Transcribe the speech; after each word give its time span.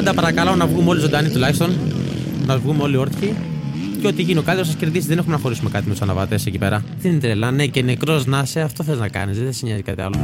Πάντα 0.00 0.14
παρακαλώ 0.14 0.56
να 0.56 0.66
βγούμε 0.66 0.88
όλοι 0.88 1.00
ζωντανοί 1.00 1.28
τουλάχιστον. 1.28 1.76
Να 2.46 2.58
βγούμε 2.58 2.82
όλοι 2.82 2.96
όρθιοι. 2.96 3.34
Και 4.00 4.06
ό,τι 4.06 4.22
γίνει 4.22 4.38
ο 4.38 4.42
καλύτερο 4.42 4.68
σα 4.68 4.76
κερδίσεις. 4.76 5.08
Δεν 5.08 5.18
έχουμε 5.18 5.34
να 5.34 5.40
χωρίσουμε 5.40 5.70
κάτι 5.70 5.84
με 5.86 5.90
τους 5.90 6.02
αναβατές 6.02 6.46
εκεί 6.46 6.58
πέρα. 6.58 6.82
Δεν 7.00 7.10
είναι 7.10 7.20
τρελά. 7.20 7.50
Ναι, 7.50 7.66
και 7.66 7.82
νεκρός 7.82 8.26
να 8.26 8.40
είσαι, 8.44 8.60
αυτό 8.60 8.84
θες 8.84 8.98
να 8.98 9.08
κάνεις. 9.08 9.38
Δεν 9.38 9.52
σε 9.52 9.66
νοιάζει 9.66 9.82
κάτι 9.82 10.00
άλλο. 10.00 10.16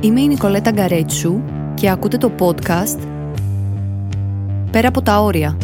Είμαι 0.00 0.20
η 0.20 0.26
Νικολέτα 0.26 0.70
Γκαρέτσου 0.70 1.40
και 1.74 1.90
ακούτε 1.90 2.16
το 2.16 2.32
podcast 2.38 2.98
Πέρα 4.70 4.88
από 4.88 5.02
τα 5.02 5.20
όρια. 5.20 5.56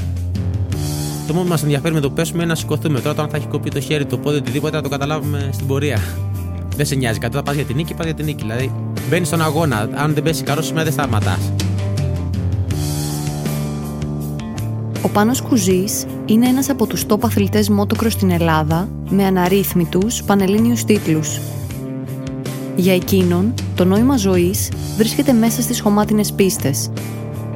Το 1.27 1.32
μόνο 1.32 1.45
που 1.45 1.50
μας 1.50 1.62
ενδιαφέρει 1.62 1.95
με 1.95 2.00
το 2.00 2.11
πέσουμε 2.11 2.42
είναι 2.42 2.52
να 2.52 2.58
σηκωθούμε. 2.58 2.98
Τώρα, 2.98 3.11
όταν 3.11 3.29
θα 3.29 3.36
έχει 3.36 3.46
κοπεί 3.46 3.70
το 3.70 3.80
χέρι, 3.80 4.04
το 4.04 4.18
πόδι, 4.18 4.36
οτιδήποτε, 4.36 4.77
να 4.77 4.82
το 4.82 4.88
καταλάβουμε 4.88 5.50
στην 5.53 5.67
πορεία. 5.67 5.99
Δεν 6.80 6.89
σε 6.89 6.94
νοιάζει 6.94 7.18
κάτι. 7.18 7.36
Θα 7.36 7.43
πας 7.43 7.54
για 7.54 7.64
την 7.64 7.76
νίκη, 7.76 7.94
πας 7.94 8.07
για 8.07 8.14
την 8.14 8.25
νίκη. 8.25 8.43
Δηλαδή, 8.43 8.72
μπαίνεις 9.11 9.26
στον 9.26 9.43
αγώνα. 9.43 9.88
Αν 9.94 10.14
δεν 10.14 10.22
πέσει 10.22 10.43
καλός 10.43 10.66
σήμερα, 10.66 10.84
δεν 10.84 10.93
σταματά. 10.93 11.38
Ο 15.02 15.08
Πάνος 15.08 15.40
Κουζής 15.40 16.04
είναι 16.26 16.48
ένας 16.48 16.68
από 16.71 16.86
τους 16.86 17.04
top 17.08 17.18
αθλητές 17.21 17.68
μότοκρο 17.68 18.11
στην 18.11 18.30
Ελλάδα 18.30 18.88
με 19.08 19.24
αναρρύθμιτους 19.24 20.22
πανελλήνιους 20.22 20.85
τίτλους. 20.85 21.40
Για 22.76 22.94
εκείνον, 22.94 23.54
το 23.74 23.85
νόημα 23.85 24.16
ζωής 24.16 24.71
βρίσκεται 24.96 25.32
μέσα 25.32 25.62
στις 25.62 25.80
χωμάτινες 25.80 26.32
πίστες. 26.32 26.90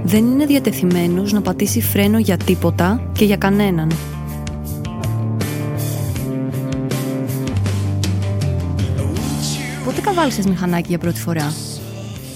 Δεν 0.04 0.24
είναι 0.24 0.46
διατεθειμένος 0.46 1.32
να 1.32 1.40
πατήσει 1.40 1.80
φρένο 1.80 2.18
για 2.18 2.36
τίποτα 2.36 3.10
και 3.12 3.24
για 3.24 3.36
κανέναν. 3.36 3.90
Πότε 9.84 10.00
καβάλισες 10.00 10.46
μηχανάκι 10.46 10.86
για 10.88 10.98
πρώτη 10.98 11.20
φορά; 11.20 11.52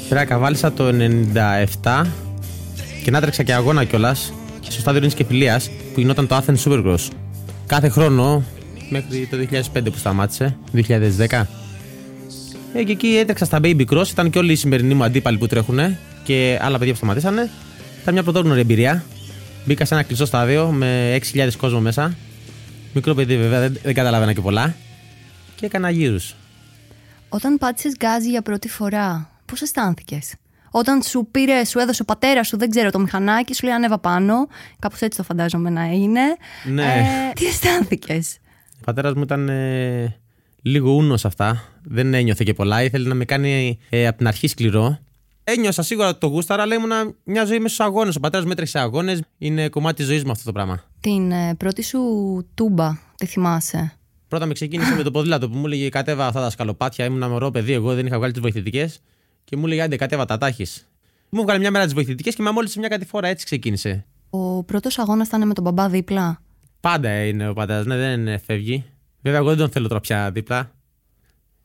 Πέρα 0.08 0.24
καβάλισα 0.24 0.72
το 0.72 0.88
97 1.82 2.04
και 3.04 3.10
να 3.10 3.20
τρέξα 3.20 3.42
και 3.42 3.54
αγώνα 3.54 3.84
κιόλας 3.84 4.32
στο 4.60 4.80
στάδιο 4.80 5.00
Ρήνη 5.00 5.12
και 5.12 5.24
Φιλίας 5.24 5.70
που 5.94 6.00
γινόταν 6.00 6.26
το 6.26 6.36
Athens 6.36 6.62
Supercross. 6.64 7.08
Κάθε 7.66 7.88
χρόνο 7.88 8.42
μέχρι 8.90 9.28
το 9.30 9.36
2005 9.74 9.84
που 9.84 9.98
σταμάτησε, 9.98 10.56
2010. 10.72 11.46
Ε, 12.74 12.82
και 12.82 12.92
εκεί 12.92 13.06
έτρεξα 13.06 13.44
στα 13.44 13.58
Baby 13.62 13.84
Cross, 13.90 14.08
ήταν 14.10 14.30
και 14.30 14.38
όλοι 14.38 14.52
οι 14.52 14.56
σημερινοί 14.56 14.94
μου 14.94 15.04
αντίπαλοι 15.04 15.38
που 15.38 15.46
τρέχουν 15.46 15.78
και 16.24 16.58
άλλα 16.62 16.78
παιδιά 16.78 16.92
που 16.92 16.98
σταματήσανε. 16.98 17.50
Ήταν 18.02 18.14
μια 18.14 18.22
πρωτόγνωρη 18.22 18.60
εμπειρία. 18.60 19.04
Μπήκα 19.64 19.84
σε 19.84 19.94
ένα 19.94 20.02
κλειστό 20.02 20.26
στάδιο 20.26 20.66
με 20.66 21.20
6.000 21.32 21.48
κόσμο 21.58 21.80
μέσα. 21.80 22.16
Μικρό 22.94 23.14
παιδί 23.14 23.36
βέβαια, 23.36 23.60
δεν, 23.60 23.78
δεν 23.82 23.94
καταλάβαινα 23.94 24.32
και 24.32 24.40
πολλά. 24.40 24.74
Και 25.54 25.66
έκανα 25.66 25.90
γύρους. 25.90 26.34
Όταν 27.28 27.58
πάτησες 27.58 27.94
γκάζι 27.96 28.28
για 28.28 28.42
πρώτη 28.42 28.68
φορά, 28.68 29.30
πώς 29.44 29.62
αισθάνθηκες; 29.62 30.34
Όταν 30.70 31.02
σου 31.02 31.28
πήρε, 31.30 31.64
σου 31.64 31.78
έδωσε 31.78 32.02
ο 32.02 32.04
πατέρας 32.04 32.46
σου, 32.46 32.56
δεν 32.56 32.70
ξέρω, 32.70 32.90
το 32.90 32.98
μηχανάκι, 32.98 33.54
σου 33.54 33.64
λέει 33.64 33.74
ανέβα 33.74 33.98
πάνω. 33.98 34.34
Κάπως 34.78 35.00
έτσι 35.00 35.18
το 35.18 35.24
φαντάζομαι 35.24 35.70
να 35.70 35.84
είναι. 35.84 36.20
Ναι. 36.64 36.84
Ε, 36.84 37.32
τι 37.34 37.46
αισθάνθηκες; 37.46 38.38
Ο 38.74 38.84
πατέρας 38.84 39.14
μου 39.14 39.22
ήταν 39.22 39.48
ε, 39.48 40.16
λίγο 40.62 40.90
ούνος 40.92 41.24
αυτά. 41.24 41.64
Δεν 41.82 42.14
ένιωθε 42.14 42.44
και 42.44 42.54
πολλά. 42.54 42.82
Ήθελε 42.82 43.08
να 43.08 43.14
με 43.14 43.24
κάνει 43.24 43.78
ε, 43.88 44.06
από 44.06 44.18
την 44.18 44.26
αρχή 44.26 44.46
σκληρό. 44.46 44.98
Ένιωσα 45.44 45.82
σίγουρα 45.82 46.08
ότι 46.08 46.18
το 46.18 46.26
γούσταρα, 46.26 46.62
αλλά 46.62 46.74
ήμουν 46.74 47.16
μια 47.24 47.44
ζωή 47.44 47.58
μέσα 47.58 47.74
στους 47.74 47.86
αγώνες. 47.86 48.16
Ο 48.16 48.20
πατέρας 48.20 48.44
μου 48.44 48.52
έτρεξε 48.52 48.78
σε 48.78 48.84
αγώνες. 48.84 49.20
Είναι 49.38 49.68
κομμάτι 49.68 49.96
της 49.96 50.06
ζωής 50.06 50.24
μου 50.24 50.30
αυτό 50.30 50.44
το 50.44 50.52
πράγμα. 50.52 50.82
Την 51.00 51.30
ε, 51.32 51.54
πρώτη 51.54 51.82
σου 51.82 52.00
τούμπα, 52.54 52.98
τη 53.16 53.26
θυμάσαι; 53.26 53.92
Πρώτα 54.28 54.46
με 54.46 54.52
ξεκίνησε 54.52 54.94
με 54.94 55.02
το 55.02 55.10
ποδήλατο 55.10 55.48
που 55.48 55.56
μου 55.56 55.66
έλεγε 55.66 55.88
Κατέβα 55.88 56.26
αυτά 56.26 56.40
τα 56.40 56.50
σκαλοπάτια. 56.50 57.04
Ήμουν 57.04 57.30
μωρό 57.30 57.50
παιδί, 57.50 57.72
εγώ 57.72 57.94
δεν 57.94 58.06
είχα 58.06 58.16
βγάλει 58.16 58.32
τις 58.32 58.40
βοηθητικές. 58.40 59.00
Και 59.44 59.56
μου 59.56 59.66
έλεγε 59.66 59.82
Άντε, 59.82 59.96
κατέβα 59.96 60.24
τα 60.24 60.38
τάχεις. 60.38 60.88
Μου 61.30 61.42
βγάλε 61.42 61.58
μια 61.58 61.70
μέρα 61.70 61.84
τις 61.84 61.94
βοηθητικές 61.94 62.34
και 62.34 62.42
με 62.42 62.48
αμόλυσε 62.48 62.78
μια 62.78 62.88
κατηφόρα. 62.88 63.28
Έτσι 63.28 63.44
ξεκίνησε. 63.44 64.06
Ο 64.30 64.64
πρώτος 64.64 64.98
αγώνας 64.98 65.26
ήταν 65.26 65.46
με 65.46 65.54
τον 65.54 65.64
μπαμπά 65.64 65.88
δίπλα. 65.88 66.42
Πάντα 66.80 67.24
είναι 67.24 67.48
ο 67.48 67.52
πατέρας, 67.52 67.86
ναι, 67.86 67.96
δεν 67.96 68.40
φεύγει. 68.40 68.84
Βέβαια, 69.20 69.38
εγώ 69.38 69.48
δεν 69.48 69.58
τον 69.58 69.70
θέλω 69.70 69.88
τώρα 69.88 70.00
πια 70.00 70.30
δίπλα. 70.30 70.72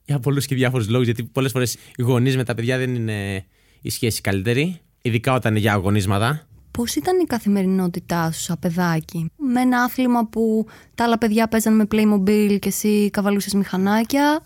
Για 0.05 0.19
πολλούς 0.19 0.45
και 0.45 0.55
διάφορους 0.55 0.89
λόγους, 0.89 1.05
γιατί 1.05 1.23
πολλές 1.23 1.51
φορές 1.51 1.73
οι 1.73 2.01
γονείς 2.01 2.35
με 2.35 2.43
τα 2.43 2.55
παιδιά 2.55 2.77
δεν 2.77 2.95
είναι 2.95 3.45
η 3.81 3.89
σχέση 3.89 4.21
καλύτερη. 4.21 4.79
Ειδικά 5.01 5.33
όταν 5.33 5.51
είναι 5.51 5.59
για 5.59 5.73
αγωνίσματα. 5.73 6.47
Πώς 6.77 6.95
ήταν 6.95 7.19
η 7.19 7.23
καθημερινότητά 7.23 8.31
σου 8.31 8.41
σαν 8.41 8.59
παιδάκι, 8.59 9.31
με 9.37 9.61
ένα 9.61 9.81
άθλημα 9.83 10.27
που 10.27 10.65
τα 10.95 11.03
άλλα 11.03 11.17
παιδιά 11.17 11.47
παίζαν 11.47 11.75
με 11.75 11.87
Playmobil 11.91 12.57
και 12.59 12.67
εσύ 12.67 13.09
καβαλούσες 13.09 13.53
μηχανάκια. 13.53 14.41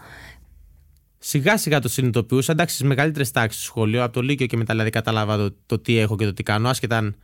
Σιγά 1.17 1.57
σιγά 1.57 1.79
το 1.79 1.89
συνειδητοποιούσα. 1.89 2.51
Εντάξει, 2.51 2.75
στις 2.75 2.87
μεγαλύτερες 2.87 3.31
τάξεις 3.31 3.61
του 3.61 3.67
σχολείου, 3.67 4.01
από 4.01 4.13
το 4.13 4.21
Λύκειο 4.21 4.45
και 4.45 4.57
μετά 4.57 4.71
δηλαδή 4.71 4.89
κατάλαβα 4.89 5.37
το, 5.37 5.55
το 5.65 5.79
τι 5.79 5.97
έχω 5.97 6.15
και 6.15 6.25
το 6.25 6.33
τι 6.33 6.43
κάνω, 6.43 6.69
άσχετα 6.69 6.97
αν 6.97 7.15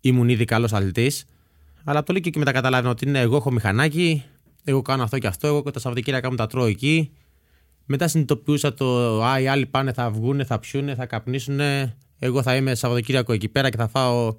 ήμουν 0.00 0.28
ήδη 0.28 0.44
καλός 0.44 0.72
αθλητής. 0.72 1.24
Αλλά 1.84 1.98
από 1.98 2.06
το 2.06 2.12
Λύκειο 2.12 2.30
και 2.30 2.38
μετά 2.38 2.52
καταλάβαινα 2.52 2.90
ότι 2.90 3.06
ναι, 3.06 3.20
εγώ 3.20 3.36
έχω 3.36 3.50
μηχανάκι, 3.50 4.24
εγώ 4.64 4.82
κάνω 4.82 5.02
αυτό 5.02 5.18
και 5.18 5.26
αυτό, 5.26 5.46
εγώ 5.46 5.62
τα 5.62 5.80
Σαββατοκύριακα 5.80 6.30
μου 6.30 6.36
τα 6.36 6.46
τρώω 6.46 6.66
εκεί. 6.66 7.12
Μετά 7.84 8.08
συνειδητοποιούσα 8.08 8.74
το 8.74 9.22
Α, 9.24 9.40
οι 9.40 9.48
άλλοι 9.48 9.66
πάνε, 9.66 9.92
θα 9.92 10.10
βγουν, 10.10 10.44
θα 10.44 10.58
πιούνε, 10.58 10.94
θα 10.94 11.06
καπνίσουν. 11.06 11.60
Εγώ 12.24 12.42
θα 12.42 12.56
είμαι 12.56 12.74
Σαββατοκύριακο 12.74 13.32
εκεί 13.32 13.48
πέρα 13.48 13.70
και 13.70 13.76
θα 13.76 13.88
φάω 13.88 14.36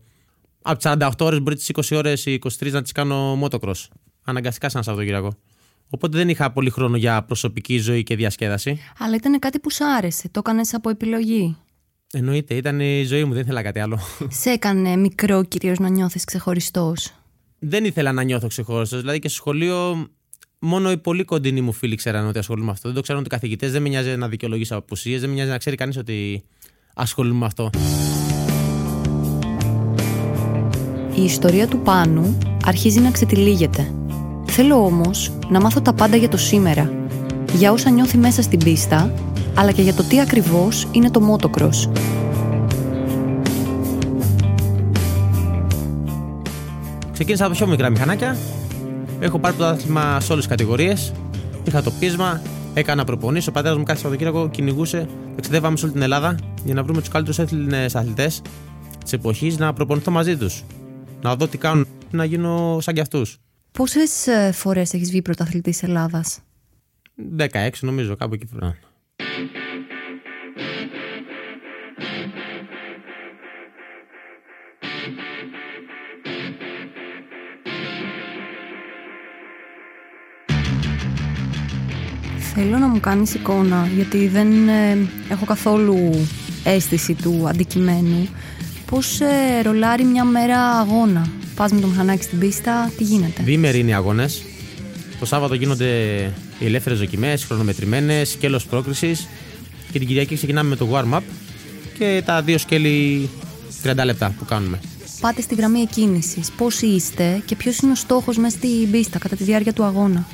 από 0.61 0.77
τις 0.77 0.91
48 0.91 1.09
ώρες, 1.19 1.41
μπορεί 1.41 1.55
τις 1.55 1.71
20 1.73 1.97
ώρες 1.97 2.25
ή 2.25 2.39
23 2.59 2.71
να 2.71 2.81
τις 2.81 2.91
κάνω 2.91 3.39
motocross. 3.41 3.85
Αναγκαστικά 4.23 4.69
σαν 4.69 4.83
Σαββατοκύριακο. 4.83 5.33
Οπότε 5.89 6.17
δεν 6.17 6.29
είχα 6.29 6.51
πολύ 6.51 6.69
χρόνο 6.69 6.97
για 6.97 7.23
προσωπική 7.23 7.77
ζωή 7.77 8.03
και 8.03 8.15
διασκέδαση. 8.15 8.79
Αλλά 8.97 9.15
ήταν 9.15 9.39
κάτι 9.39 9.59
που 9.59 9.71
σου 9.71 9.85
άρεσε. 9.85 10.29
Το 10.29 10.39
έκανες 10.39 10.73
από 10.73 10.89
επιλογή. 10.89 11.57
Εννοείται, 12.13 12.55
ήταν 12.55 12.79
η 12.79 13.03
ζωή 13.03 13.23
μου, 13.23 13.33
δεν 13.33 13.41
ήθελα 13.41 13.61
κάτι 13.61 13.79
άλλο. 13.79 13.99
Σε 14.41 14.49
έκανε 14.49 14.95
μικρό 14.95 15.43
κυρίως 15.43 15.79
να 15.79 15.89
νιώθεις 15.89 16.23
ξεχωριστός; 16.23 17.13
δεν 17.59 17.85
ήθελα 17.85 18.11
να 18.11 18.23
νιώθω 18.23 18.47
ξεχωριστός. 18.47 18.99
Δηλαδή 18.99 19.19
και 19.19 19.27
στο 19.27 19.37
σχολείο, 19.37 20.07
μόνο 20.59 20.91
οι 20.91 20.97
πολύ 20.97 21.23
κοντινοί 21.23 21.61
μου 21.61 21.71
φίλοι 21.71 21.95
ξέραν 21.95 22.27
ότι 22.27 22.37
ασχολούμαι 22.37 22.65
με 22.65 22.71
αυτό. 22.71 22.87
Δεν 22.87 22.95
το 22.95 23.01
ξέραν 23.01 23.19
ότι 23.21 23.29
οι 23.29 23.33
καθηγητές. 23.33 23.71
Δεν 23.71 23.81
με 23.81 23.89
νοιάζει 23.89 24.15
να 24.15 24.27
δικαιολογήσω 24.27 24.75
απουσίες, 24.75 25.19
δεν 25.19 25.29
με 25.29 25.35
νοιάζει 25.35 25.49
να 25.49 25.57
ξέρει 25.57 25.75
κανείς 25.75 25.97
ότι 25.97 26.43
ασχολούμαι 26.93 27.39
με 27.39 27.45
αυτό. 27.45 27.69
Η 31.15 31.23
ιστορία 31.23 31.67
του 31.67 31.77
Πάνου 31.77 32.37
αρχίζει 32.65 32.99
να 32.99 33.11
ξετυλίγεται. 33.11 33.91
Θέλω 34.45 34.85
όμως 34.85 35.31
να 35.49 35.61
μάθω 35.61 35.81
τα 35.81 35.93
πάντα 35.93 36.15
για 36.15 36.29
το 36.29 36.37
σήμερα. 36.37 36.91
Για 37.53 37.71
όσα 37.71 37.89
νιώθει 37.89 38.17
μέσα 38.17 38.41
στην 38.41 38.59
πίστα, 38.63 39.13
αλλά 39.55 39.71
και 39.71 39.81
για 39.81 39.93
το 39.93 40.03
τι 40.03 40.19
ακριβώς 40.19 40.87
είναι 40.91 41.11
το 41.11 41.21
motocross. 41.31 41.89
Ξεκίνησα 47.13 47.45
από 47.45 47.53
πιο 47.53 47.67
μικρά 47.67 47.89
μηχανάκια. 47.89 48.37
Έχω 49.19 49.39
πάρει 49.39 49.55
πρωτάθλημα 49.55 50.19
σε 50.19 50.31
όλες 50.31 50.45
τις 50.45 50.55
κατηγορίες. 50.55 51.13
Είχα 51.63 51.81
το 51.81 51.91
πείσμα, 51.99 52.41
έκανα 52.73 53.03
προπονήσεις. 53.03 53.47
Ο 53.47 53.51
πατέρας 53.51 53.77
μου 53.77 53.83
κάθε 53.83 53.99
Σαββατοκύριακο 53.99 54.49
κυνηγούσε. 54.49 55.07
Εξεδεύαμε 55.35 55.77
σε 55.77 55.85
όλη 55.85 55.93
την 55.93 56.03
Ελλάδα 56.03 56.35
για 56.65 56.73
να 56.73 56.83
βρούμε 56.83 56.99
τους 56.99 57.09
καλύτερους 57.09 57.39
Έλληνε 57.39 57.85
αθλητές 57.93 58.41
της 59.03 59.13
εποχής 59.13 59.57
να 59.57 59.73
προπονηθώ 59.73 60.11
μαζί 60.11 60.37
τους. 60.37 60.63
Να 61.21 61.35
δω 61.35 61.47
τι 61.47 61.57
κάνουν, 61.57 61.87
να 62.11 62.25
γίνω 62.25 62.77
σαν 62.81 62.93
κι 62.93 62.99
αυτούς. 62.99 63.37
Πόσες 63.71 64.27
ε, 64.27 64.51
φορές 64.51 64.93
έχεις 64.93 65.09
βγει 65.09 65.21
πρωταθλητής 65.21 65.83
Ελλάδας; 65.83 66.39
16 67.37 67.47
νομίζω, 67.81 68.15
κάπου 68.15 68.33
εκεί 68.33 68.45
πρέπει 68.45 68.61
να 68.61 68.67
είναι. 68.67 68.77
Θέλω 82.55 82.77
να 82.77 82.87
μου 82.87 82.99
κάνεις 82.99 83.33
εικόνα, 83.33 83.87
γιατί 83.95 84.27
δεν 84.27 84.67
ε, 84.67 84.97
έχω 85.29 85.45
καθόλου 85.45 86.11
αίσθηση 86.63 87.13
του 87.13 87.45
αντικειμένου. 87.47 88.27
Πώς 88.85 89.19
ε, 89.19 89.61
ρολάρει 89.63 90.03
μια 90.03 90.23
μέρα 90.23 90.59
αγώνα. 90.59 91.27
Πας 91.55 91.71
με 91.71 91.79
το 91.79 91.87
μηχανάκι 91.87 92.23
στην 92.23 92.39
πίστα, 92.39 92.91
τι 92.97 93.03
γίνεται; 93.03 93.43
Διήμεροι 93.43 93.79
είναι 93.79 93.89
οι 93.89 93.93
αγώνες. 93.93 94.43
Το 95.19 95.25
Σάββατο 95.25 95.53
γίνονται 95.53 95.85
οι 96.59 96.65
ελεύθερες 96.65 96.99
δοκιμές, 96.99 97.43
χρονομετρημένες, 97.43 98.29
σκέλος 98.29 98.65
πρόκρισης. 98.65 99.27
Και 99.91 99.99
την 99.99 100.07
Κυριακή 100.07 100.35
ξεκινάμε 100.35 100.69
με 100.69 100.75
το 100.75 100.87
warm-up 100.93 101.21
και 101.97 102.21
τα 102.25 102.41
δύο 102.41 102.57
σκέλη 102.57 103.29
30 103.83 103.95
λεπτά 104.05 104.35
που 104.37 104.45
κάνουμε. 104.45 104.79
Πάτε 105.19 105.41
στη 105.41 105.55
γραμμή 105.55 105.79
εκκίνησης. 105.79 106.51
Πώς 106.57 106.81
είστε 106.81 107.41
και 107.45 107.55
ποιος 107.55 107.77
είναι 107.77 107.91
ο 107.91 107.95
στόχος 107.95 108.37
μέσα 108.37 108.57
στην 108.57 108.91
πίστα 108.91 109.17
κατά 109.19 109.35
τη 109.35 109.43
διάρκεια 109.43 109.73
του 109.73 109.83
αγώνα; 109.83 110.25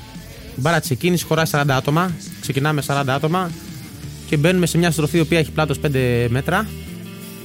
Η 0.58 0.62
μπάρα 0.62 0.80
της 0.80 0.90
εκκίνησης 0.90 1.26
χωράει 1.26 1.46
40 1.52 1.64
άτομα. 1.68 2.12
Ξεκινάμε 2.42 2.82
40 2.88 3.04
άτομα 3.08 3.52
και 4.30 4.38
μπαίνουμε 4.38 4.66
σε 4.66 4.78
μια 4.78 4.92
στροφή 4.92 5.18
η 5.18 5.20
οποία 5.20 5.40
έχει 5.40 5.52
πλάτος 5.52 5.78
5 5.80 6.28
μέτρα. 6.30 6.68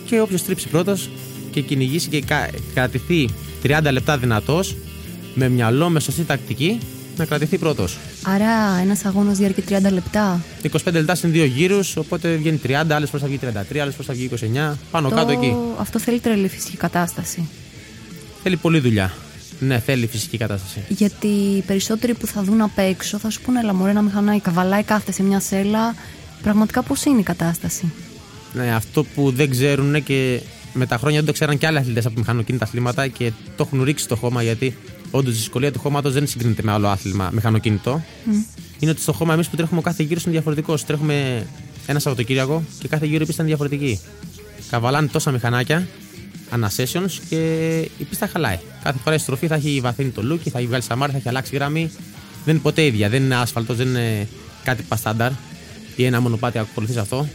Και 0.06 0.20
όποιος 0.20 0.42
τρίψει 0.44 0.68
πρώτος 0.68 1.10
και 1.50 1.60
κυνηγήσει 1.60 2.08
και 2.08 2.20
κα- 2.22 2.50
κρατηθεί 2.74 3.28
30 3.62 3.90
λεπτά 3.92 4.18
δυνατός, 4.18 4.76
με 5.34 5.48
μυαλό, 5.48 5.88
με 5.88 6.00
σωστή 6.00 6.22
τακτική, 6.22 6.78
να 7.16 7.24
κρατηθεί 7.24 7.58
πρώτος. 7.58 7.96
Άρα 8.22 8.78
ένας 8.82 9.04
αγώνας 9.04 9.38
διαρκεί 9.38 9.60
30 9.68 9.90
λεπτά. 9.92 10.40
25 10.62 10.92
λεπτά 10.92 11.16
είναι 11.24 11.32
δύο 11.32 11.44
γύρους, 11.44 11.96
οπότε 11.96 12.34
βγαίνει 12.34 12.56
30, 12.56 12.94
άλλες 12.94 13.10
φορές 13.10 13.22
θα 13.22 13.26
βγει 13.28 13.38
33, 13.38 13.78
άλλες 13.82 13.94
φορές 13.94 14.06
θα 14.06 14.12
βγει 14.12 14.24
29. 14.24 14.78
Πάνω 14.90 15.08
Το- 15.08 15.14
κάτω 15.14 15.32
εκεί. 15.32 15.54
Αυτό 15.78 15.98
θέλει 15.98 16.18
τρελή 16.20 16.48
φυσική 16.48 16.76
κατάσταση. 16.76 17.48
Θέλει 18.42 18.56
πολλή 18.56 18.78
δουλειά. 18.78 19.12
Ναι, 19.60 19.78
θέλει 19.78 20.06
φυσική 20.06 20.36
κατάσταση. 20.38 20.80
Γιατί 20.88 21.26
οι 21.26 21.62
περισσότεροι 21.66 22.14
που 22.14 22.26
θα 22.26 22.42
δουν 22.42 22.60
απ' 22.60 22.78
έξω 22.78 23.18
θα 23.18 23.30
σου 23.30 23.40
πούνε 23.40 23.60
Ελά, 23.60 23.74
μωρέ, 23.74 23.90
ένα 23.90 24.02
μηχανάκι 24.02 24.40
καβαλάει, 24.40 24.82
κάθεται 24.82 25.12
σε 25.12 25.22
μια 25.22 25.40
σέλα. 25.40 25.94
Πραγματικά 26.44 26.82
πώς 26.82 27.04
είναι 27.04 27.20
η 27.20 27.22
κατάσταση; 27.22 27.92
Ναι, 28.52 28.74
αυτό 28.74 29.04
που 29.04 29.30
δεν 29.30 29.50
ξέρουν 29.50 30.02
και 30.02 30.40
με 30.72 30.86
τα 30.86 30.96
χρόνια 30.96 31.18
δεν 31.18 31.26
το 31.26 31.32
ξέραν 31.32 31.58
και 31.58 31.66
άλλοι 31.66 31.78
αθλητές 31.78 32.06
από 32.06 32.18
μηχανοκίνητα 32.18 32.64
αθλήματα 32.64 33.08
και 33.08 33.32
το 33.56 33.64
έχουν 33.66 33.82
ρίξει 33.82 34.08
το 34.08 34.16
χώμα 34.16 34.42
γιατί 34.42 34.76
όντως 35.10 35.32
η 35.32 35.36
δυσκολία 35.36 35.72
του 35.72 35.78
χώματος 35.78 36.12
δεν 36.12 36.26
συγκρίνεται 36.26 36.62
με 36.62 36.72
άλλο 36.72 36.88
άθλημα 36.88 37.30
μηχανοκίνητο. 37.32 38.02
Είναι 38.78 38.90
ότι 38.90 39.00
στο 39.00 39.12
χώμα 39.12 39.34
εμείς 39.34 39.48
που 39.48 39.56
τρέχουμε 39.56 39.78
ο 39.78 39.82
κάθε 39.82 40.02
γύρο 40.02 40.20
είναι 40.24 40.32
διαφορετικός. 40.32 40.84
Τρέχουμε 40.84 41.46
ένα 41.86 41.98
Σαββατοκύριακο 41.98 42.62
και 42.78 42.88
κάθε 42.88 43.06
γύρο 43.06 43.22
η 43.22 43.26
πίστα 43.26 43.42
είναι 43.42 43.50
διαφορετική. 43.50 44.00
Καβαλάνε 44.70 45.06
τόσα 45.06 45.30
μηχανάκια, 45.30 45.86
ανά 46.50 46.70
sessions 46.76 47.10
και 47.28 47.38
η 47.98 48.04
πίστα 48.04 48.26
χαλάει. 48.26 48.58
Κάθε 48.82 48.98
φορά 48.98 49.14
η 49.16 49.18
στροφή 49.18 49.46
θα 49.46 49.54
έχει 49.54 49.80
βαθύνει 49.82 50.10
το 50.10 50.22
λούκι, 50.22 50.50
θα 50.50 50.58
έχει 50.58 50.66
βγάλει 50.66 50.82
σαμάρι, 50.82 51.12
θα 51.12 51.18
έχει 51.18 51.28
αλλάξει 51.28 51.54
γραμμή. 51.54 51.90
Δεν 52.44 52.54
είναι 52.54 52.62
ποτέ 52.62 52.84
ίδια. 52.84 53.08
Δεν 53.08 53.22
είναι 53.22 53.36
άσφαλτος, 53.36 53.76
δεν 53.76 53.88
είναι 53.88 54.28
κάτι 54.64 54.82
παστάνταρ 54.82 55.30
ή 55.96 56.04
ένα 56.04 56.20
μονοπάτι 56.20 56.58
ακολουθείς 56.58 56.96
αυτό; 56.96 57.26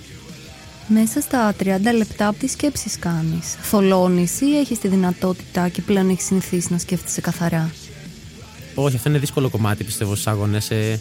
Μέσα 0.88 1.22
στα 1.22 1.54
30 1.60 1.64
λεπτά, 1.98 2.34
τις 2.40 2.52
σκέψεις 2.52 3.00
κάνεις. 3.00 3.56
Θολώνεις 3.62 4.42
ή 4.42 4.58
έχεις 4.58 4.80
τη 4.80 4.88
δυνατότητα 4.88 5.70
και 5.70 5.82
πλέον 5.82 6.10
έχεις 6.10 6.26
συνηθίσει 6.26 6.68
να 6.72 6.78
σκέφτεσαι 6.78 7.22
καθαρά; 7.22 7.72
Όχι, 8.76 8.96
αυτό 8.96 9.10
είναι 9.10 9.20
δύσκολο 9.20 9.50
κομμάτι 9.50 9.84
πιστεύω 9.84 10.12
στους 10.12 10.28
αγώνε. 10.28 10.58
Ε, 10.70 10.98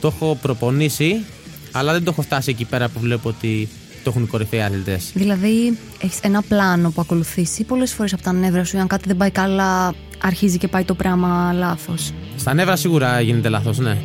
το 0.00 0.06
έχω 0.14 0.38
προπονήσει, 0.42 1.24
αλλά 1.72 1.92
δεν 1.92 2.04
το 2.04 2.10
έχω 2.10 2.22
φτάσει 2.22 2.50
εκεί 2.50 2.64
πέρα 2.64 2.88
που 2.88 3.00
βλέπω 3.00 3.28
ότι 3.28 3.68
το 4.02 4.10
έχουν 4.10 4.22
οι 4.22 4.26
κορυφαίοι 4.26 4.60
αθλητές. 4.62 5.10
Δηλαδή, 5.14 5.78
έχεις 6.00 6.18
ένα 6.22 6.42
πλάνο 6.42 6.90
που 6.90 7.00
ακολουθείς 7.00 7.58
ή 7.58 7.64
πολλές 7.64 7.92
φορές 7.92 8.12
από 8.12 8.22
τα 8.22 8.32
νεύρα 8.32 8.64
σου, 8.64 8.78
αν 8.78 8.86
κάτι 8.86 9.04
δεν 9.06 9.16
πάει 9.16 9.30
καλά, 9.30 9.94
αρχίζει 10.22 10.58
και 10.58 10.68
πάει 10.68 10.84
το 10.84 10.94
πράγμα 10.94 11.52
λάθος; 11.52 12.12
Στα 12.36 12.54
νεύρα 12.54 12.76
σίγουρα 12.76 13.20
γίνεται 13.20 13.48
λάθος, 13.48 13.78
ναι. 13.78 13.98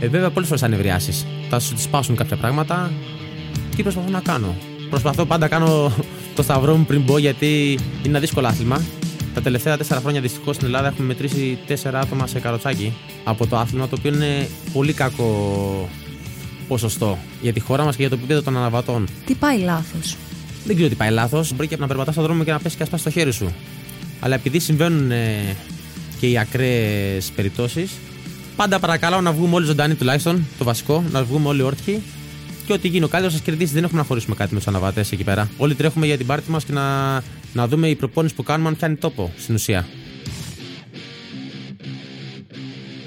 Ε, 0.00 0.08
βέβαια, 0.08 0.30
πολλές 0.30 0.48
φορές 0.48 0.62
θα 0.62 0.68
νευριάσει. 0.68 1.26
Θα 1.48 1.60
σου 1.60 1.74
τις 1.74 1.82
σπάσουν 1.82 2.16
κάποια 2.16 2.36
πράγματα. 2.36 2.92
Τι 3.76 3.82
προσπαθώ 3.82 4.10
να 4.10 4.20
κάνω; 4.20 4.56
Προσπαθώ 4.90 5.24
πάντα 5.24 5.44
να 5.44 5.48
κάνω 5.48 5.92
το 6.34 6.42
σταυρό 6.42 6.76
μου 6.76 6.84
πριν 6.84 7.00
μπω 7.00 7.18
γιατί 7.18 7.72
είναι 7.72 8.08
ένα 8.08 8.18
δύσκολο 8.18 8.46
άθλημα. 8.46 8.82
Τα 9.34 9.42
τελευταία 9.42 9.76
τέσσερα 9.76 10.00
χρόνια 10.00 10.20
δυστυχώς 10.20 10.54
στην 10.54 10.66
Ελλάδα 10.66 10.88
έχουμε 10.88 11.06
μετρήσει 11.06 11.58
τέσσερα 11.66 12.00
άτομα 12.00 12.26
σε 12.26 12.40
καροτσάκι 12.40 12.92
από 13.24 13.46
το 13.46 13.56
άθλημα, 13.56 13.88
το 13.88 13.96
οποίο 13.98 14.14
είναι 14.14 14.48
πολύ 14.72 14.92
κακό 14.92 15.88
ποσοστό 16.68 17.18
για 17.42 17.52
τη 17.52 17.60
χώρα 17.60 17.84
μας 17.84 17.96
και 17.96 18.00
για 18.00 18.10
το 18.10 18.16
επίπεδο 18.18 18.42
των 18.42 18.56
αναβατών. 18.56 19.08
Τι 19.26 19.34
πάει 19.34 19.58
λάθος; 19.58 20.16
Δεν 20.64 20.74
ξέρω 20.74 20.90
τι 20.90 20.96
πάει 20.96 21.10
λάθος. 21.10 21.52
Μπορεί 21.54 21.68
και 21.68 21.76
να 21.76 21.86
περπατάς 21.86 22.14
στον 22.14 22.26
δρόμο 22.26 22.44
και 22.44 22.52
να 22.52 22.58
πέσει 22.58 22.76
και 22.76 22.82
να 22.82 22.86
σπάσει 22.86 23.04
το 23.04 23.10
χέρι 23.10 23.32
σου. 23.32 23.54
Αλλά 24.20 24.34
επειδή 24.34 24.58
συμβαίνουν 24.58 25.10
ε, 25.10 25.56
και 26.20 26.26
οι 26.26 26.38
ακραίες 26.38 27.30
περιπτώσεις, 27.34 27.90
πάντα 28.56 28.78
παρακαλώ 28.78 29.20
να 29.20 29.32
βγούμε 29.32 29.54
όλοι 29.54 29.66
ζωντανοί 29.66 29.94
τουλάχιστον. 29.94 30.46
Το 30.58 30.64
βασικό, 30.64 31.04
να 31.10 31.24
βγούμε 31.24 31.48
όλοι 31.48 31.62
όρθιοι. 31.62 32.02
Και 32.66 32.72
ό,τι 32.72 32.88
γίνει 32.88 33.04
ο 33.04 33.08
καλύτερο 33.08 33.32
σας 33.34 33.42
κερδίσει. 33.42 33.72
Δεν 33.72 33.84
έχουμε 33.84 34.00
να 34.00 34.06
χωρίσουμε 34.06 34.34
κάτι 34.34 34.52
με 34.52 34.58
τους 34.58 34.68
αναβατέ 34.68 35.00
εκεί 35.00 35.24
πέρα. 35.24 35.50
Όλοι 35.56 35.74
τρέχουμε 35.74 36.06
για 36.06 36.16
την 36.16 36.26
πάρτι 36.26 36.50
μας 36.50 36.64
και 36.64 36.72
να, 36.72 37.14
να 37.52 37.68
δούμε 37.68 37.88
η 37.88 37.94
προπόνηση 37.94 38.34
που 38.34 38.42
κάνουμε 38.42 38.68
αν 38.68 38.76
πιάνει 38.76 38.96
τόπο 38.96 39.32
στην 39.38 39.54
ουσία. 39.54 39.86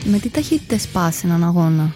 Με 0.03 0.19
τι 0.19 0.29
ταχύτητες 0.29 0.87
πας 0.87 1.23
έναν 1.23 1.43
αγώνα; 1.43 1.93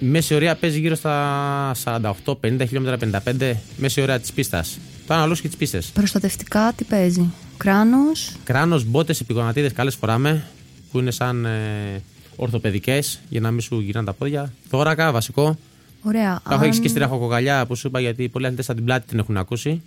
Η 0.00 0.06
μέση 0.06 0.34
ωραία 0.34 0.54
παίζει 0.54 0.80
γύρω 0.80 0.94
στα 0.94 1.72
48-50 1.84 2.04
χιλιόμετρα 2.42 3.22
55 3.26 3.52
μέση 3.76 4.00
ωραία 4.00 4.18
τη 4.18 4.32
πίστας. 4.34 4.78
Το 5.06 5.14
αναλόγω 5.14 5.40
και 5.40 5.48
τις 5.48 5.56
πίστες. 5.56 5.86
Προστατευτικά 5.86 6.72
τι 6.76 6.84
παίζει; 6.84 7.30
Κράνος; 7.56 8.32
Κράνος, 8.44 8.84
μπότες, 8.84 9.20
επιγονατίδε 9.20 9.70
καλές 9.70 9.94
φοράμε 9.94 10.44
που 10.90 10.98
είναι 10.98 11.10
σαν 11.10 11.44
ε, 11.44 12.02
ορθοπαιδικές 12.36 13.20
για 13.28 13.40
να 13.40 13.50
μην 13.50 13.60
σου 13.60 13.80
γυρνάνε 13.80 14.06
τα 14.06 14.12
πόδια. 14.12 14.52
Θώρακα, 14.68 15.12
βασικό. 15.12 15.58
Ωραία. 16.02 16.40
Τα 16.44 16.54
έχω 16.54 16.62
αν- 16.62 16.70
έχει 16.70 16.80
και 16.80 16.88
στη 16.88 16.98
ραχοκοκαλιά 16.98 17.66
που 17.66 17.74
σου 17.76 17.86
είπα 17.86 18.00
γιατί 18.00 18.28
πολλοί 18.28 18.44
αθλητές 18.44 18.66
από 18.68 18.76
την 18.76 18.84
πλάτη 18.86 19.06
την 19.06 19.18
έχουν 19.18 19.36
ακούσει. 19.36 19.82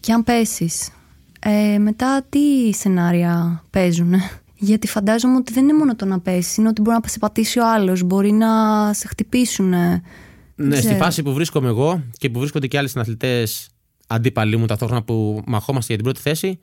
Και 0.00 0.12
αν 0.12 0.24
πέσεις. 0.24 0.90
Ε, 1.40 1.78
μετά 1.78 2.24
τι 2.28 2.72
σενάρια 2.74 3.62
παίζουν. 3.70 4.14
Γιατί 4.58 4.86
φαντάζομαι 4.86 5.36
ότι 5.36 5.52
δεν 5.52 5.62
είναι 5.62 5.72
μόνο 5.74 5.96
το 5.96 6.04
να 6.04 6.20
πέσεις, 6.20 6.56
είναι 6.56 6.68
ότι 6.68 6.80
μπορεί 6.80 6.98
να 7.02 7.08
σε 7.08 7.18
πατήσει 7.18 7.58
ο 7.58 7.72
άλλος, 7.72 8.02
μπορεί 8.02 8.32
να 8.32 8.48
σε 8.92 9.08
χτυπήσουν. 9.08 9.68
Ναι, 10.56 10.76
στη 10.76 10.94
φάση 10.94 11.22
που 11.22 11.32
βρίσκομαι 11.32 11.68
εγώ 11.68 12.02
και 12.18 12.30
που 12.30 12.38
βρίσκονται 12.38 12.66
και 12.66 12.78
άλλοι 12.78 12.88
συναθλητές 12.88 13.68
αντίπαλοι 14.06 14.56
μου 14.56 14.66
ταυτόχρονα 14.66 15.02
που 15.02 15.42
μαχόμαστε 15.46 15.94
για 15.94 16.02
την 16.02 16.12
πρώτη 16.12 16.28
θέση, 16.28 16.58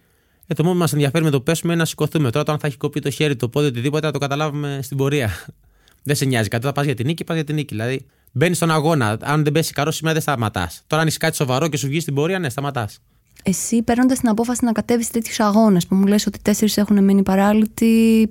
ε, 0.51 0.53
το 0.53 0.63
μόνο 0.63 0.73
που 0.75 0.79
μας 0.81 0.93
ενδιαφέρει 0.93 1.23
με 1.23 1.29
το 1.29 1.41
πέσουμε 1.41 1.73
είναι 1.73 1.81
να 1.81 1.87
σηκωθούμε. 1.87 2.29
Τώρα, 2.29 2.39
όταν 2.39 2.59
θα 2.59 2.67
έχει 2.67 2.77
κοπεί 2.77 2.99
το 2.99 3.09
χέρι, 3.09 3.35
το 3.35 3.49
πόδι, 3.49 3.67
οτιδήποτε, 3.67 4.05
θα 4.05 4.11
το 4.11 4.19
καταλάβουμε 4.19 4.79
στην 4.81 4.97
πορεία. 4.97 5.29
δεν 6.03 6.15
σε 6.15 6.25
νοιάζει 6.25 6.47
κάτι. 6.47 6.65
Θα 6.65 6.71
πας 6.71 6.85
για 6.85 6.95
την 6.95 7.05
νίκη, 7.05 7.23
πας 7.23 7.35
για 7.35 7.45
την 7.45 7.55
νίκη. 7.55 7.75
Δηλαδή, 7.75 8.05
μπαίνεις 8.31 8.57
στον 8.57 8.71
αγώνα. 8.71 9.17
Αν 9.21 9.43
δεν 9.43 9.53
πέσει 9.53 9.73
καρός 9.73 9.95
σήμερα, 9.95 10.13
δεν 10.13 10.21
σταματάς. 10.23 10.83
Τώρα, 10.87 11.01
αν 11.01 11.07
έχει 11.07 11.17
κάτι 11.17 11.35
σοβαρό 11.35 11.67
και 11.67 11.77
σου 11.77 11.87
βγει 11.87 11.99
στην 11.99 12.13
πορεία, 12.13 12.39
ναι, 12.39 12.49
σταματάς. 12.49 12.99
Εσύ 13.43 13.81
παίρνοντας 13.83 14.19
την 14.19 14.29
απόφαση 14.29 14.65
να 14.65 14.71
κατέβεις 14.71 15.05
σε 15.05 15.11
τέτοιους 15.11 15.39
αγώνες 15.39 15.87
που 15.87 15.95
μου 15.95 16.05
λες 16.05 16.25
ότι 16.25 16.39
τέσσερις 16.41 16.77
έχουν 16.77 17.03
μείνει 17.03 17.23
παράλυτοι, 17.23 18.29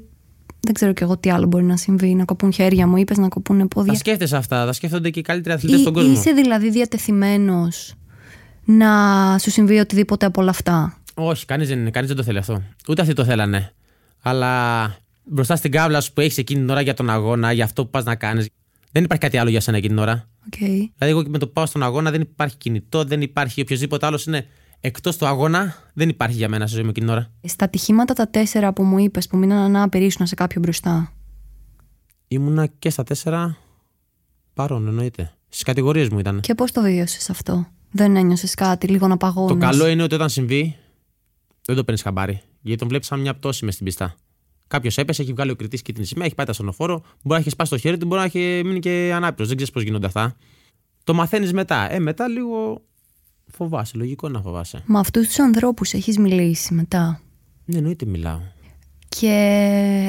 δεν 0.60 0.74
ξέρω 0.74 0.92
κι 0.92 1.02
εγώ 1.02 1.16
τι 1.16 1.30
άλλο 1.30 1.46
μπορεί 1.46 1.64
να 1.64 1.76
συμβεί. 1.76 2.14
Να 2.14 2.24
κοπούν 2.24 2.52
χέρια 2.52 2.86
μου, 2.86 2.96
είπες 2.96 3.16
να 3.18 3.28
κοπούν 3.28 3.58
Τα 3.58 3.66
πόδια. 3.68 3.94
σκέφτεσαι 3.94 4.36
αυτά. 4.36 4.66
Τα 4.66 4.72
σκέφτονται 4.72 5.10
και 5.10 5.18
οι 5.18 5.22
καλύτεροι 5.22 5.54
αθλητές 5.54 5.78
Ή, 5.78 5.80
στον 5.80 5.92
κόσμο. 5.92 6.12
είσαι 6.12 6.30
δηλαδή 6.30 6.70
διατεθειμένος 6.70 7.94
να 8.64 8.88
σου 9.38 9.50
συμβεί 9.50 9.78
οτιδήποτε 9.78 10.26
από 10.26 10.40
όλα 10.40 10.50
αυτά; 10.50 10.97
Όχι, 11.20 11.44
κανείς 11.44 11.68
δεν, 11.68 11.78
είναι, 11.78 11.90
κανείς 11.90 12.08
δεν 12.08 12.16
το 12.18 12.22
θέλει 12.22 12.38
αυτό. 12.38 12.62
Ούτε 12.88 13.02
αυτοί 13.02 13.14
το 13.14 13.24
θέλανε. 13.24 13.72
Αλλά 14.22 14.94
μπροστά 15.24 15.56
στην 15.56 15.70
κάβλα 15.70 16.00
σου 16.00 16.12
που 16.12 16.20
έχεις 16.20 16.38
εκείνη 16.38 16.60
την 16.60 16.70
ώρα 16.70 16.80
για 16.80 16.94
τον 16.94 17.10
αγώνα, 17.10 17.52
για 17.52 17.64
αυτό 17.64 17.84
που 17.84 17.90
πας 17.90 18.04
να 18.04 18.14
κάνεις, 18.14 18.48
δεν 18.92 19.04
υπάρχει 19.04 19.22
κάτι 19.22 19.36
άλλο 19.36 19.50
για 19.50 19.60
σένα 19.60 19.76
εκείνη 19.76 19.94
την 19.94 20.02
ώρα. 20.02 20.28
Okay. 20.50 20.58
Δηλαδή, 20.58 20.90
εγώ 20.98 21.22
και 21.22 21.28
με 21.28 21.38
το 21.38 21.46
που 21.46 21.52
πάω 21.52 21.66
στον 21.66 21.82
αγώνα 21.82 22.10
δεν 22.10 22.20
υπάρχει 22.20 22.56
κινητό, 22.56 23.04
δεν 23.04 23.20
υπάρχει 23.20 23.60
οποιοδήποτε 23.60 24.06
άλλος 24.06 24.26
είναι 24.26 24.46
εκτός 24.80 25.16
του 25.16 25.26
αγώνα, 25.26 25.76
δεν 25.94 26.08
υπάρχει 26.08 26.36
για 26.36 26.48
μένα 26.48 26.66
στη 26.66 26.74
ζωή 26.74 26.84
μου 26.84 26.90
εκείνη 26.90 27.06
την 27.06 27.14
ώρα. 27.14 27.30
Στα 27.42 27.64
ατυχήματα 27.64 28.14
τα 28.14 28.28
τέσσερα 28.28 28.72
που 28.72 28.82
μου 28.82 28.98
είπες 28.98 29.26
που 29.26 29.36
μείναν 29.36 29.58
ανάπηροι 29.58 30.04
ήσουν 30.04 30.26
σε 30.26 30.34
κάποιο 30.34 30.60
μπροστά. 30.60 31.12
Ήμουνα 32.28 32.66
και 32.66 32.90
στα 32.90 33.04
τέσσερα 33.04 33.56
παρόν, 34.54 34.86
εννοείται. 34.86 35.32
Στις 35.48 35.62
κατηγορίες 35.62 36.08
μου 36.08 36.18
ήταν. 36.18 36.40
Και 36.40 36.54
πώς 36.54 36.72
το 36.72 36.82
βίωσες 36.82 37.30
αυτό; 37.30 37.66
Δεν 37.90 38.16
ένιωσες 38.16 38.54
κάτι, 38.54 38.86
λίγο 38.86 39.06
να 39.06 39.16
παγώνεις; 39.16 39.52
Το 39.52 39.58
καλό 39.58 39.88
είναι 39.88 40.02
ότι 40.02 40.14
όταν 40.14 40.28
συμβεί, 40.28 40.76
δεν 41.68 41.76
το 41.76 41.84
παίρνεις 41.84 42.02
χαμπάρι. 42.02 42.40
Γιατί 42.62 42.78
τον 42.78 42.88
βλέπεις 42.88 43.06
σαν 43.06 43.20
μια 43.20 43.34
πτώση 43.34 43.64
μες 43.64 43.74
στην 43.74 43.86
πίστα. 43.86 44.14
Κάποιος 44.66 44.98
έπεσε, 44.98 45.22
έχει 45.22 45.32
βγάλει 45.32 45.50
ο 45.50 45.56
κριτής 45.56 45.82
και 45.82 45.92
την 45.92 46.04
σημαία, 46.04 46.26
έχει 46.26 46.34
πάει 46.34 46.46
τα 46.46 46.52
στονοφόρο, 46.52 46.94
μπορεί 46.94 47.10
να 47.22 47.36
έχεις 47.36 47.52
σπάσει 47.52 47.70
το 47.70 47.78
χέρι 47.78 47.96
του, 47.96 48.06
μπορεί 48.06 48.20
να 48.20 48.26
έχει 48.26 48.62
μείνει 48.64 48.78
και 48.78 49.12
ανάπηρος. 49.14 49.46
Δεν 49.46 49.56
ξέρεις 49.56 49.74
πώς 49.74 49.82
γίνονται 49.82 50.06
αυτά. 50.06 50.36
Το 51.04 51.14
μαθαίνεις 51.14 51.52
μετά. 51.52 51.92
Ε, 51.92 51.98
μετά 51.98 52.28
λίγο 52.28 52.82
φοβάσαι. 53.46 53.96
Λογικό 53.96 54.28
να 54.28 54.40
φοβάσαι. 54.40 54.82
Με 54.86 54.98
αυτούς 54.98 55.26
τους 55.26 55.38
ανθρώπους 55.38 55.92
έχεις 55.92 56.18
μιλήσει 56.18 56.74
μετά; 56.74 57.20
Ναι, 57.64 57.78
εννοείται 57.78 58.06
μιλάω. 58.06 58.40
Και 59.08 59.28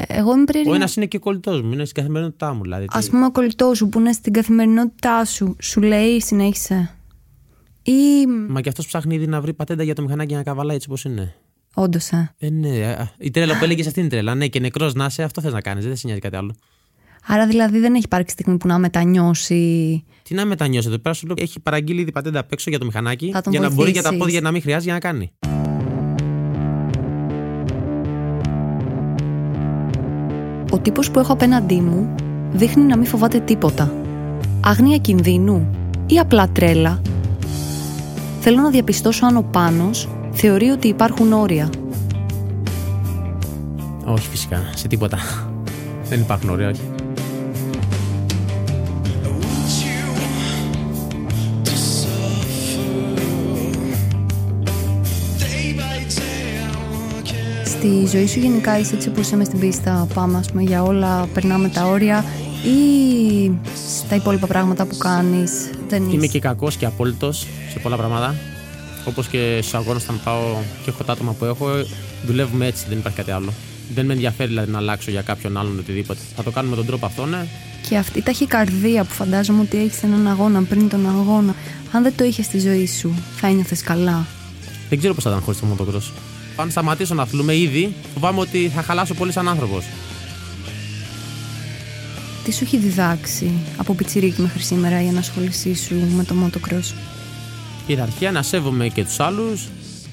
εγώ 0.07 0.33
είμαι 0.33 0.43
περίεργη. 0.43 0.71
Ο 0.71 0.73
ένας 0.73 0.95
είναι 0.95 1.05
και 1.05 1.17
κολλητός 1.17 1.61
μου, 1.61 1.71
είναι 1.71 1.83
στην 1.83 1.95
καθημερινότητά 1.95 2.53
μου. 2.53 2.61
Δηλαδή, 2.61 2.85
Α 2.89 2.99
πούμε, 3.09 3.25
ο 3.25 3.31
κολλητός 3.31 3.77
σου 3.77 3.89
που 3.89 3.99
είναι 3.99 4.11
στην 4.11 4.33
καθημερινότητά 4.33 5.25
σου, 5.25 5.55
σου 5.59 5.81
λέει 5.81 6.21
συνέχισε. 6.21 6.95
Ή. 7.83 8.25
Μα 8.47 8.61
και 8.61 8.69
αυτός 8.69 8.85
ψάχνει 8.85 9.15
ήδη 9.15 9.27
να 9.27 9.41
βρει 9.41 9.53
πατέντα 9.53 9.83
για 9.83 9.95
το 9.95 10.01
μηχανάκι 10.01 10.27
για 10.27 10.37
να 10.37 10.43
καβαλάει 10.43 10.75
έτσι 10.75 10.87
όπως 10.89 11.03
είναι. 11.03 11.35
Όντως, 11.73 12.09
ε. 12.09 12.33
Ε, 12.39 12.49
ναι, 12.49 12.85
α, 12.85 13.11
η 13.17 13.31
τρέλα 13.31 13.57
που 13.57 13.63
έλεγες 13.63 13.87
αυτή 13.87 13.99
είναι 13.99 14.07
η 14.07 14.11
τρέλα. 14.11 14.35
Ναι, 14.35 14.47
και 14.47 14.59
νεκρός 14.59 14.93
να 14.93 15.05
είσαι, 15.05 15.23
αυτό 15.23 15.41
θες 15.41 15.53
να 15.53 15.61
κάνεις. 15.61 15.85
Δεν 15.85 15.95
σε 15.95 16.01
νοιάζει 16.05 16.21
κάτι 16.21 16.35
άλλο. 16.35 16.55
Άρα 17.27 17.47
δηλαδή 17.47 17.79
δεν 17.79 17.93
έχει 17.93 18.03
υπάρξει 18.03 18.33
στιγμή 18.33 18.57
που 18.57 18.67
να 18.67 18.77
μετανιώσει; 18.77 20.03
Τι 20.23 20.33
να 20.33 20.45
μετανιώσει 20.45 20.87
εδώ 20.87 20.97
πέρα, 20.97 21.15
σου 21.15 21.25
λέω 21.25 21.35
έχει 21.39 21.59
παραγγείλει 21.59 22.01
ήδη 22.01 22.11
πατέντα 22.11 22.39
απ' 22.39 22.51
έξω 22.51 22.69
για 22.69 22.79
το 22.79 22.85
μηχανάκι 22.85 23.31
Θα 23.33 23.41
τον 23.41 23.51
για 23.51 23.61
να 23.61 23.69
μπορεί 23.73 23.91
για 23.91 24.01
τα 24.01 24.09
βοηθήσεις. 24.09 24.33
πόδια 24.33 24.41
να 24.41 24.51
μην 24.51 24.61
χρειάζει 24.61 24.83
για 24.83 24.93
να 24.93 24.99
κάνει. 24.99 25.31
Ο 30.71 30.79
τύπος 30.79 31.11
που 31.11 31.19
έχω 31.19 31.33
απέναντί 31.33 31.81
μου 31.81 32.15
δείχνει 32.51 32.83
να 32.83 32.97
μην 32.97 33.05
φοβάται 33.07 33.39
τίποτα. 33.39 33.93
Άγνοια 34.61 34.97
κινδύνου 34.97 35.69
ή 36.07 36.19
απλά 36.19 36.49
τρέλα. 36.49 37.01
Θέλω 38.39 38.61
να 38.61 38.69
διαπιστώσω 38.69 39.25
αν 39.25 39.37
ο 39.37 39.41
Πάνος 39.41 40.09
θεωρεί 40.41 40.69
ότι 40.69 40.87
υπάρχουν 40.87 41.33
όρια. 41.33 41.69
Όχι, 44.05 44.27
φυσικά, 44.27 44.71
σε 44.75 44.87
τίποτα. 44.87 45.17
Δεν 46.09 46.19
υπάρχουν 46.19 46.49
ωραία, 46.49 46.69
όχι. 46.69 46.81
Στη 57.65 58.05
ζωή 58.05 58.27
σου 58.27 58.39
γενικά 58.39 58.79
είσαι 58.79 58.95
έτσι 58.95 59.09
όπως 59.09 59.29
είμαι 59.31 59.43
στην 59.43 59.59
πίστα. 59.59 60.07
Πάμε 60.13 60.37
ας 60.37 60.49
πούμε 60.49 60.61
για 60.61 60.83
όλα, 60.83 61.27
περνάμε 61.33 61.69
τα 61.69 61.85
όρια. 61.85 62.23
ή 62.63 63.51
στα 63.97 64.15
υπόλοιπα 64.15 64.47
πράγματα 64.47 64.85
που 64.85 64.97
κάνεις 64.97 65.69
δεν 65.87 66.03
είσαι; 66.03 66.15
Είμαι 66.15 66.27
και 66.27 66.39
κακός 66.39 66.75
και 66.75 66.85
απόλυτος 66.85 67.47
σε 67.71 67.79
πολλά 67.79 67.95
πράγματα. 67.95 68.35
Όπως 69.09 69.27
και 69.27 69.57
στους 69.61 69.73
αγώνες, 69.73 70.03
όταν 70.03 70.19
πάω 70.23 70.57
και 70.83 70.89
έχω 70.89 71.03
τα 71.03 71.11
άτομα 71.11 71.31
που 71.31 71.45
έχω, 71.45 71.67
δουλεύουμε 72.25 72.65
έτσι, 72.65 72.85
δεν 72.89 72.97
υπάρχει 72.97 73.17
κάτι 73.17 73.31
άλλο. 73.31 73.53
Δεν 73.93 74.05
με 74.05 74.13
ενδιαφέρει 74.13 74.49
δηλαδή 74.49 74.71
να 74.71 74.77
αλλάξω 74.77 75.11
για 75.11 75.21
κάποιον 75.21 75.57
άλλον 75.57 75.79
οτιδήποτε. 75.79 76.19
Θα 76.35 76.43
το 76.43 76.51
κάνουμε 76.51 76.75
με 76.75 76.81
τον 76.81 76.89
τρόπο 76.89 77.05
αυτό, 77.05 77.25
ναι. 77.25 77.45
Και 77.89 77.97
αυτή 77.97 78.19
η 78.19 78.21
ταχυκαρδία 78.21 79.03
που 79.03 79.13
φαντάζομαι 79.13 79.61
ότι 79.61 79.77
έχεις 79.77 80.03
έναν 80.03 80.27
αγώνα 80.27 80.61
πριν 80.61 80.89
τον 80.89 81.07
αγώνα, 81.07 81.55
αν 81.91 82.03
δεν 82.03 82.13
το 82.15 82.23
είχες 82.23 82.45
στη 82.45 82.59
ζωή 82.59 82.87
σου, 82.87 83.13
θα 83.35 83.47
ένιωθες 83.47 83.81
καλά; 83.81 84.25
Δεν 84.89 84.97
ξέρω 84.97 85.13
πώς 85.13 85.23
θα 85.23 85.29
ήταν 85.29 85.41
χωρίς 85.41 85.59
το 85.59 85.65
motocross. 85.71 86.11
Αν 86.55 86.71
σταματήσω 86.71 87.13
να 87.13 87.21
αθλούμε 87.21 87.55
ήδη, 87.55 87.93
φοβάμαι 88.13 88.39
ότι 88.39 88.71
θα 88.75 88.81
χαλάσω 88.81 89.13
πολύ 89.13 89.31
σαν 89.31 89.47
άνθρωπος. 89.47 89.85
Τι 92.43 92.53
σου 92.53 92.63
έχει 92.63 92.77
διδάξει 92.77 93.51
από 93.77 93.93
πιτσιρίκι 93.93 94.41
μέχρι 94.41 94.61
σήμερα 94.61 95.01
η 95.03 95.07
ενασχόλησή 95.07 95.75
σου 95.75 95.95
με 96.15 96.23
το 96.23 96.35
motocross; 96.43 96.93
Ιεραρχία, 97.89 98.31
να 98.31 98.41
σέβομαι 98.43 98.87
και 98.87 99.03
τους 99.03 99.19
άλλους. 99.19 99.67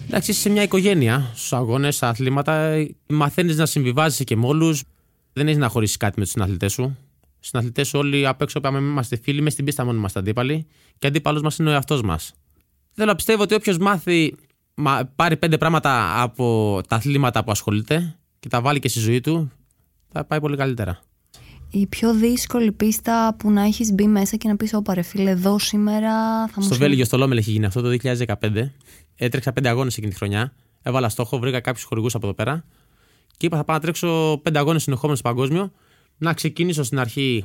Εντάξει, 0.07 0.31
είσαι 0.31 0.41
σε 0.41 0.49
μια 0.49 0.63
οικογένεια. 0.63 1.31
Στους 1.35 1.53
αγώνες, 1.53 1.97
στα 1.97 2.09
αθλήματα, 2.09 2.87
μαθαίνεις 3.09 3.57
να 3.57 3.67
συμβιβάζεσαι 3.67 4.25
και 4.25 4.37
με 4.37 4.47
όλους. 4.47 4.83
Δεν 5.33 5.49
έχει 5.49 5.59
να 5.59 5.69
χωρίσεις 5.69 5.97
κάτι 5.97 6.15
με 6.19 6.25
τους 6.25 6.33
συναθλητέ 6.33 6.69
σου. 6.69 6.97
Οι 7.23 7.47
συναθλητέ 7.47 7.85
όλοι 7.93 8.27
απ' 8.27 8.43
έξω 8.43 8.61
πάμε, 8.61 8.79
είμαστε 8.79 9.17
φίλοι, 9.23 9.41
μες 9.41 9.53
στην 9.53 9.65
πίστα 9.65 9.85
μόνο 9.85 9.99
είμαστε 9.99 10.19
αντίπαλοι. 10.19 10.67
Και 10.99 11.07
αντίπαλος 11.07 11.43
μας 11.43 11.59
είναι 11.59 11.69
ο 11.69 11.73
εαυτός 11.73 12.03
μας. 12.03 12.35
Θέλω 12.93 13.09
να 13.09 13.15
πιστεύω 13.15 13.43
ότι 13.43 13.55
όποιος 13.55 13.79
μάθει, 13.79 14.35
μα, 14.75 15.11
πάρει 15.17 15.37
πέντε 15.37 15.59
πράγματα 15.59 16.23
από 16.23 16.81
τα 16.89 16.97
αθλήματα 16.97 17.45
που 17.45 17.51
ασχολείται 17.51 18.17
και 18.39 18.49
τα 18.49 18.61
βάλει 18.61 18.79
και 18.79 18.89
στη 18.89 18.99
ζωή 18.99 19.21
του, 19.21 19.51
θα 20.13 20.25
πάει 20.25 20.41
πολύ 20.41 20.57
καλύτερα. 20.57 21.01
Η 21.79 21.87
πιο 21.87 22.15
δύσκολη 22.15 22.73
πίστα 22.73 23.35
που 23.39 23.51
να 23.51 23.63
έχεις 23.63 23.93
μπει 23.93 24.07
μέσα 24.07 24.37
και 24.37 24.49
να 24.49 24.57
πεις 24.57 24.75
«Ωπα 24.75 24.95
ρε 24.95 25.03
φίλε, 25.03 25.31
εδώ 25.31 25.59
σήμερα 25.59 26.11
θα 26.47 26.53
μου 26.57 26.63
Στο 26.63 26.75
σου-» 26.75 26.81
Βέλγιο, 26.81 27.05
στο 27.05 27.17
Λόμελ 27.17 27.39
έχει 27.39 27.51
γίνει 27.51 27.65
αυτό 27.65 27.81
το 27.81 27.97
2015. 28.03 28.73
Έτρεξα 29.17 29.53
πέντε 29.53 29.69
αγώνες 29.69 29.97
εκείνη 29.97 30.13
τη 30.13 30.19
χρονιά. 30.19 30.53
Έβαλα 30.83 31.09
στόχο, 31.09 31.39
βρήκα 31.39 31.61
κάποιους 31.61 31.85
χορηγούς 31.85 32.15
από 32.15 32.27
εδώ 32.27 32.35
πέρα. 32.35 32.65
Και 33.37 33.47
είπα 33.47 33.57
θα 33.57 33.65
πάω 33.65 33.77
να 33.77 33.83
τρέξω 33.83 34.41
πέντε 34.43 34.59
αγώνες 34.59 34.83
συνεχόμενους 34.83 35.19
στο 35.19 35.29
παγκόσμιο. 35.29 35.73
Να 36.17 36.33
ξεκινήσω 36.33 36.83
στην 36.83 36.99
αρχή 36.99 37.45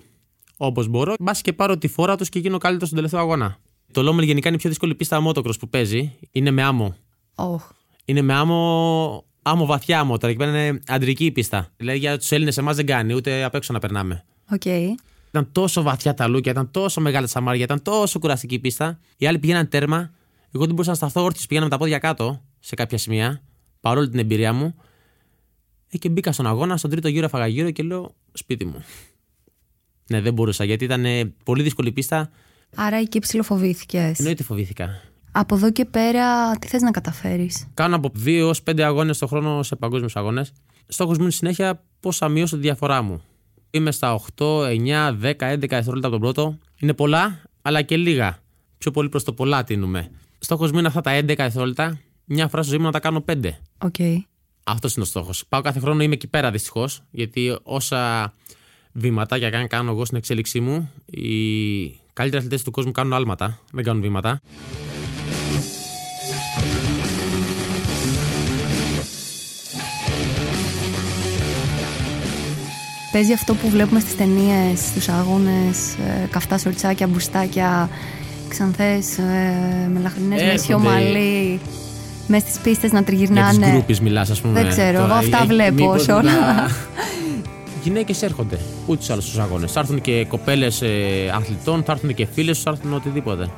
όπως 0.58 0.88
μπορώ. 0.88 1.14
Μπας 1.20 1.42
και 1.42 1.54
πάρω 1.54 1.78
τη 1.78 1.88
φόρα 1.88 2.16
τους 2.16 2.30
και 2.30 2.40
γίνω 2.40 2.58
καλύτερος 2.58 2.88
στον 2.88 3.00
τελευταίο 3.00 3.20
αγώνα. 3.20 3.58
Το 3.92 4.02
Λόμελ 4.02 4.26
γενικά 4.26 4.48
είναι 4.48 4.58
η 4.58 4.60
πιο 4.60 4.70
δύσκολη 4.70 4.96
πίστα 4.96 5.24
motocross 5.28 5.60
που 5.60 5.70
παίζει. 5.70 6.18
Είναι 6.32 6.52
με 6.52 6.64
άμμο. 6.64 6.96
Οχ. 7.36 7.70
Είναι 8.06 8.22
με 8.22 8.34
άμμο, 8.34 9.26
άμμο 9.42 9.66
βαθιά 9.66 10.00
άμμο. 10.00 10.18
Τώρα 10.18 10.34
εκεί 10.34 10.44
πέρα 10.44 10.68
είναι 10.68 10.82
αντρική 10.88 11.26
η 11.26 11.32
πίστα. 11.32 11.70
Δηλαδή 11.78 11.98
για 12.00 12.18
τους 12.18 12.32
Έλληνες 12.32 12.58
εμάς 12.58 12.76
δεν 12.76 12.86
κάνει, 12.86 13.14
ούτε 13.14 13.44
απ' 13.44 13.56
έξω 13.56 13.74
να 13.74 13.80
περνάμε. 13.80 14.24
Οκ. 14.52 14.66
Ήταν 14.66 15.52
τόσο 15.52 15.82
βαθιά 15.82 16.14
τα 16.14 16.28
λούκια, 16.28 16.52
ήταν 16.52 16.72
τόσο 16.72 17.02
μεγάλα 17.02 17.26
τα 17.26 17.32
σαμάρια, 17.32 17.64
ήταν 17.64 17.82
τόσο 17.82 18.20
κουραστική 18.20 18.56
η 18.56 18.60
πίστα. 18.60 19.00
Οι 19.18 19.28
άλλοι 19.28 19.40
πηγαίναν 19.40 19.70
τέρμα. 19.70 20.12
Εγώ 20.54 20.66
δεν 20.66 20.74
μπορούσα 20.74 20.90
να 20.90 20.96
σταθώ 20.96 21.24
όρθιος, 21.24 21.46
πήγαινα 21.46 21.66
με 21.66 21.72
τα 21.72 21.78
πόδια 21.78 21.98
κάτω 21.98 22.42
σε 22.60 22.76
κάποια 22.76 22.98
σημεία, 22.98 23.42
παρόλη 23.80 24.10
την 24.10 24.20
εμπειρία 24.20 24.54
μου. 24.54 24.76
Ε, 25.90 25.98
και 25.98 26.10
μπήκα 26.10 26.32
στον 26.32 26.48
αγώνα, 26.48 26.78
στον 26.78 26.90
τρίτο 26.90 27.08
γύρο 27.08 27.26
έφαγα 27.26 27.48
γύρω 27.48 27.72
και 27.72 27.84
λέω 27.84 28.16
σπίτι 28.34 28.66
μου. 28.66 28.84
Ναι, 30.10 30.22
δεν 30.22 30.34
μπορούσα 30.34 30.64
γιατί 30.64 30.84
ήταν 30.84 31.06
ε, 31.06 31.34
πολύ 31.44 31.64
δύσκολη 31.64 31.92
πίστα. 31.92 32.30
Άρα 32.76 32.98
εκεί 32.98 33.20
ψιλοφοβήθηκες. 33.20 34.20
Εννοείται 34.20 34.44
φοβήθηκα. 34.44 35.02
Από 35.32 35.56
εδώ 35.56 35.72
και 35.72 35.86
πέρα 35.86 36.52
τι 36.52 36.68
θες 36.68 36.82
να 36.82 36.92
καταφέρεις; 36.92 37.68
Κάνω 37.74 37.96
από 37.96 38.12
2 38.26 38.38
έως 38.38 38.64
5 38.64 38.82
αγώνες 38.82 39.18
το 39.18 39.28
χρόνο 39.28 39.64
σε 39.64 39.76
παγκόσμιους 39.76 40.16
αγώνες. 40.16 40.52
Στόχος 40.88 41.18
μου 41.18 41.24
είναι 41.24 41.32
συνέχεια 41.32 41.84
πώς 42.00 42.18
θα 42.18 42.28
μειώσω 42.28 42.56
τη 42.56 42.62
διαφορά 42.62 43.02
μου. 43.02 43.22
Είμαι 43.72 43.92
στα 43.92 44.14
8, 44.14 44.66
9, 44.66 45.12
10, 45.12 45.52
11 45.52 45.76
δευτερόλεπτα 45.76 46.08
από 46.08 46.10
τον 46.10 46.20
πρώτο. 46.20 46.58
Είναι 46.80 46.94
πολλά, 46.94 47.42
αλλά 47.62 47.82
και 47.82 47.98
λίγα. 47.98 48.38
Πιο 48.78 48.92
πολύ 48.92 49.10
προς 49.10 49.24
το 49.24 49.34
πολλά 49.34 49.64
τείνουμε. 49.64 50.12
Στόχος 50.40 50.72
μου 50.72 50.78
είναι 50.78 50.88
αυτά 50.88 51.02
τα 51.02 51.12
11 51.12 51.36
δευτερόλεπτα. 51.36 52.00
Μια 52.26 52.48
φορά 52.48 52.62
στη 52.62 52.72
ζωή 52.72 52.80
μου 52.80 52.86
να 52.86 52.92
τα 52.92 53.00
κάνω 53.00 53.22
5. 53.22 53.60
Οκ. 53.78 53.96
Αυτός 54.64 54.94
είναι 54.94 55.04
ο 55.04 55.08
στόχος. 55.08 55.46
Πάω 55.50 55.62
κάθε 55.62 55.80
χρόνο, 55.80 56.04
είμαι 56.04 56.14
εκεί 56.14 56.28
πέρα 56.28 56.52
δυστυχώς. 56.52 57.02
Γιατί 57.12 57.58
όσα 57.64 58.34
βήματά 58.92 59.40
και 59.40 59.46
αν 59.46 59.68
κάνω 59.68 59.92
εγώ 59.92 60.06
στην 60.06 60.18
εξέλιξή 60.18 60.60
μου, 60.60 60.92
οι 61.06 61.88
καλύτεροι 62.14 62.38
αθλητές 62.38 62.64
του 62.64 62.72
κόσμου 62.72 62.92
κάνουν 62.92 63.14
άλματα, 63.14 63.60
δεν 63.72 63.84
κάνουν 63.84 64.02
βήματα. 64.02 64.42
Παίζει 73.12 73.34
αυτό 73.34 73.54
που 73.56 73.70
βλέπουμε 73.70 74.00
στις 74.00 74.16
ταινίες, 74.16 74.80
στους 74.80 75.08
αγώνες, 75.10 75.94
ε, 75.94 76.28
καυτά 76.32 76.58
σορτσάκια, 76.58 77.08
μπουστάκια, 77.08 77.90
ξανθές, 78.50 79.18
ε, 79.18 79.90
μελαχρινές 79.94 80.30
με 80.42 80.44
Έρχονται. 80.44 80.58
σιωμαλί, 80.58 81.60
μες 82.28 82.42
στις 82.42 82.58
πίστες 82.60 82.92
να 82.92 83.00
Για 83.00 83.08
τις 83.08 83.18
τριγυρνάνε. 83.28 83.70
γκρούπες 83.72 84.00
μιλάς, 84.00 84.30
ας 84.30 84.42
πούμε. 84.42 84.54
Δεν 84.62 84.70
ξέρω, 84.70 85.04
εγώ 85.04 85.14
αυτά 85.14 85.38
ε, 85.38 85.44
ε, 85.44 85.46
βλέπω 85.46 85.74
μήπως 85.74 86.04
σε 86.04 86.12
όλα. 86.12 86.32
να- 86.32 86.68
Γυναίκες 87.84 88.22
έρχονται 88.22 88.60
ούτε 88.88 89.04
σε 89.04 89.12
άλλους 89.12 89.26
τους 89.26 89.38
αγώνε. 89.40 89.68
Θα 89.68 89.80
έρθουν 89.80 90.02
και 90.02 90.26
κοπέλες 90.26 90.84
αθλητών, 91.36 91.84
θα 91.84 91.92
έρθουν 91.92 92.14
και 92.14 92.26
φίλες 92.26 92.58
του, 92.58 92.64
θα 92.64 92.70
έρθουν 92.70 92.94
οτιδήποτε. 92.94 93.50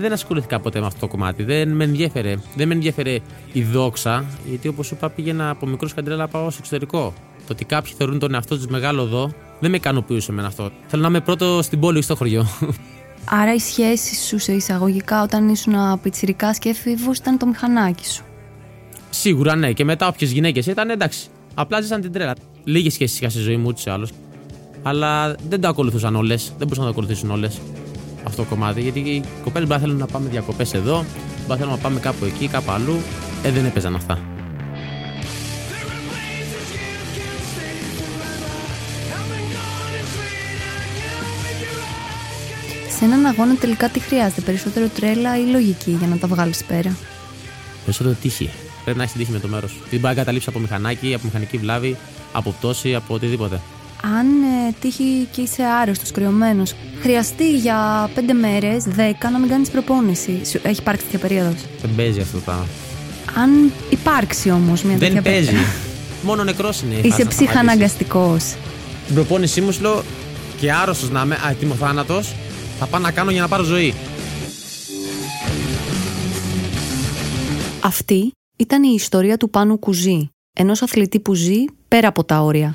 Δεν 0.00 0.12
ασχολήθηκα 0.12 0.60
ποτέ 0.60 0.80
με 0.80 0.86
αυτό 0.86 1.00
το 1.00 1.06
κομμάτι. 1.08 1.42
Δεν 1.42 1.68
με 1.68 1.84
ενδιέφερε. 1.84 2.34
Δεν 2.54 2.68
με 2.68 2.74
ενδιέφερε 2.74 3.18
η 3.52 3.62
δόξα, 3.62 4.24
γιατί 4.48 4.68
όπως 4.68 4.86
σου 4.86 4.94
είπα, 4.94 5.10
πήγαινα 5.10 5.50
από 5.50 5.66
μικρός 5.66 5.94
καντρέλα 5.94 6.20
να 6.20 6.28
πάω 6.28 6.50
στο 6.50 6.58
εξωτερικό. 6.60 7.12
Το 7.48 7.54
ότι 7.54 7.64
κάποιοι 7.64 7.92
θεωρούν 7.96 8.18
τον 8.18 8.34
εαυτό 8.34 8.56
τους 8.56 8.66
μεγάλο 8.66 9.02
εδώ, 9.02 9.30
δεν 9.60 9.70
με 9.70 9.76
ικανοποιούσε 9.76 10.30
εμένα 10.32 10.46
αυτό. 10.46 10.70
Θέλω 10.86 11.02
να 11.02 11.08
είμαι 11.08 11.20
πρώτο 11.20 11.62
στην 11.62 11.80
πόλη 11.80 11.98
ή 11.98 12.02
στο 12.02 12.16
χωριό. 12.16 12.46
Άρα 13.24 13.54
η 13.54 13.58
σχέση 13.58 14.26
σου 14.26 14.38
σε 14.38 14.52
εισαγωγικά 14.52 15.22
όταν 15.22 15.48
ήσουν 15.48 16.00
πιτσιρικάς 16.02 16.58
και 16.58 16.68
έφηβος 16.68 17.18
ήταν 17.18 17.38
το 17.38 17.46
μηχανάκι 17.46 18.06
σου. 18.06 18.24
Σίγουρα 19.10 19.56
ναι, 19.56 19.72
και 19.72 19.84
μετά 19.84 20.08
όποιες 20.08 20.30
γυναίκες 20.30 20.66
ήταν 20.66 20.90
εντάξει. 20.90 21.28
Απλά 21.54 21.80
ζήσαν 21.80 22.00
την 22.00 22.12
τρέλα. 22.12 22.34
Λίγες 22.64 22.92
σχέσεις 22.92 23.20
είχα 23.20 23.28
στη 23.28 23.38
ζωή 23.38 23.56
μου 23.56 23.64
ούτως 23.66 23.84
ή 23.84 23.90
άλλως. 23.90 24.10
Αλλά 24.82 25.34
δεν 25.48 25.60
το 25.60 25.68
ακολουθούσαν 25.68 26.16
όλες. 26.16 26.44
Δεν 26.44 26.66
μπορούσαν 26.66 26.84
να 26.84 26.92
το 26.92 26.98
ακολουθήσουν 26.98 27.30
όλες 27.30 27.60
αυτό 28.24 28.42
το 28.42 28.48
κομμάτι. 28.48 28.80
Γιατί 28.80 28.98
οι 28.98 29.22
κοπέλες 29.44 29.68
μπορεί 29.68 29.80
να 29.80 29.86
θέλουν 29.86 30.00
να 30.00 30.06
πάμε 30.06 30.28
διακοπές 30.28 30.74
εδώ, 30.74 31.04
μπορεί 31.36 31.48
να 31.48 31.56
θέλουν 31.56 31.72
να 31.72 31.78
πάμε 31.78 32.00
κάπου 32.00 32.24
εκεί, 32.24 32.48
κάπου 32.48 32.70
αλλού. 32.70 32.96
Ε, 33.42 33.50
δεν 33.50 33.64
έπαιζαν 33.64 33.94
αυτά. 33.94 34.18
Σε 42.98 43.04
έναν 43.04 43.26
αγώνα 43.26 43.54
τελικά 43.54 43.88
τι 43.88 43.98
χρειάζεται, 44.00 44.40
περισσότερο 44.40 44.88
τρέλα 44.88 45.38
ή 45.38 45.42
λογική 45.42 45.90
για 45.98 46.06
να 46.08 46.16
τα 46.16 46.26
βγάλεις 46.26 46.64
πέρα; 46.64 46.96
Περισσότερο 47.84 48.16
τύχη. 48.22 48.50
Πρέπει 48.84 48.98
να 48.98 49.04
έχεις 49.04 49.16
τύχη 49.16 49.32
με 49.32 49.38
το 49.38 49.48
μέρος. 49.48 49.72
Δεν 49.90 50.00
μπορεί 50.00 50.14
να 50.14 50.20
καταλήψει 50.20 50.48
από 50.48 50.58
μηχανάκι, 50.58 51.14
από 51.14 51.24
μηχανική 51.24 51.56
βλάβη, 51.58 51.96
από 52.32 52.50
πτώση, 52.50 52.94
από 52.94 53.14
οτιδήποτε. 53.14 53.60
Αν 54.18 54.26
ε, 54.26 54.74
τύχει 54.80 55.28
και 55.30 55.40
είσαι 55.40 55.62
άρρωστος, 55.82 56.10
κρυωμένος, 56.10 56.74
χρειαστεί 57.00 57.56
για 57.56 58.10
πέντε 58.14 58.32
μέρες, 58.32 58.84
δέκα, 58.84 59.30
να 59.30 59.38
μην 59.38 59.48
κάνεις 59.48 59.68
προπόνηση. 59.70 60.40
Σου 60.50 60.60
έχει 60.62 60.80
υπάρξει 60.80 61.04
τέτοια 61.04 61.18
περίοδος; 61.28 61.60
Δεν 61.82 61.90
παίζει 61.96 62.20
αυτό 62.20 62.36
το 62.36 62.42
πράγμα. 62.44 62.66
Αν 63.36 63.72
υπάρξει 63.90 64.50
όμως 64.50 64.82
μια 64.82 64.98
τέτοια 64.98 65.14
Δεν 65.14 65.22
παίζει. 65.32 65.44
περίοδος. 65.46 65.70
Μόνο 66.22 66.44
νεκρός 66.44 66.80
είναι. 66.80 66.94
η 66.94 66.96
φάση 66.96 67.06
Είσαι 67.08 67.16
να 67.16 67.30
σταματήσεις. 67.30 67.46
ψυχαναγκαστικός. 67.46 68.42
Στην 69.02 69.14
προπόνησή 69.14 69.60
μου 69.60 69.72
σου 69.72 69.80
λέω 69.82 70.02
και 70.60 70.72
άρρωστος 70.72 71.10
να 71.10 71.20
είμαι, 71.20 71.34
α, 71.34 71.50
έτοιμο 71.50 71.74
θάνατο, 71.74 72.20
θα 72.78 72.86
πάω 72.86 73.00
να 73.00 73.10
κάνω 73.10 73.30
για 73.30 73.40
να 73.40 73.48
πάρω 73.48 73.62
ζωή. 73.62 73.94
Αυτή 77.82 78.32
ήταν 78.56 78.82
η 78.82 78.92
ιστορία 78.94 79.36
του 79.36 79.50
Πάνου 79.50 79.78
Κουζή, 79.78 80.28
ενός 80.52 80.82
αθλητή 80.82 81.20
που 81.20 81.34
ζει 81.34 81.64
πέρα 81.88 82.08
από 82.08 82.24
τα 82.24 82.40
όρια. 82.40 82.74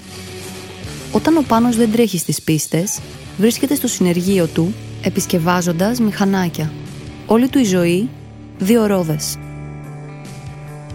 Όταν 1.11 1.37
ο 1.37 1.43
Πάνος 1.47 1.75
δεν 1.75 1.91
τρέχει 1.91 2.17
στις 2.17 2.41
πίστες, 2.41 2.99
βρίσκεται 3.37 3.75
στο 3.75 3.87
συνεργείο 3.87 4.47
του, 4.47 4.73
επισκευάζοντας 5.03 5.99
μηχανάκια. 5.99 6.71
Όλη 7.25 7.49
του 7.49 7.59
η 7.59 7.63
ζωή, 7.63 8.09
δύο 8.57 8.85
ρόδες. 8.85 9.37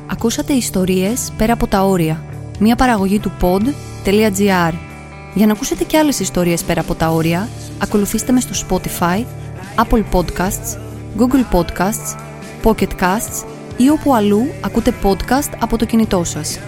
Ακούσατε 0.07 0.53
ιστορίες 0.53 1.33
πέρα 1.37 1.53
από 1.53 1.67
τα 1.67 1.83
όρια, 1.83 2.25
μια 2.59 2.77
παραγωγή 2.77 3.19
του 3.19 3.33
pod.gr. 3.41 4.88
Για 5.35 5.47
να 5.47 5.53
ακούσετε 5.53 5.85
και 5.85 5.99
άλλες 5.99 6.21
ιστορίες 6.21 6.63
πέρα 6.63 6.81
από 6.81 6.95
τα 6.95 7.11
όρια, 7.11 7.49
ακολουθήστε 7.79 8.33
με 8.33 8.41
στο 8.41 8.67
Spotify, 8.69 9.25
Apple 9.85 10.03
Podcasts, 10.13 10.79
Google 11.19 11.57
Podcasts, 11.57 12.17
Pocket 12.63 12.91
Casts 13.01 13.45
ή 13.77 13.89
όπου 13.91 14.15
αλλού 14.15 14.47
ακούτε 14.61 14.95
podcast 15.03 15.53
από 15.59 15.77
το 15.77 15.85
κινητό 15.85 16.25
σας. 16.25 16.59